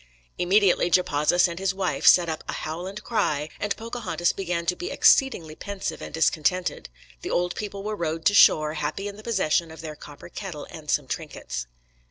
[0.39, 4.75] Immediately Japazaws and his wife set up "a howl and cry," and Pocahontas began to
[4.75, 6.89] be "exceedingly pensive and discontented."
[7.21, 10.65] The old people were rowed to shore, happy in the possession of their copper kettle
[10.71, 11.67] and some trinkets.